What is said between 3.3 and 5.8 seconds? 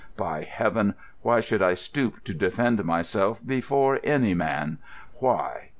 before any man? Why?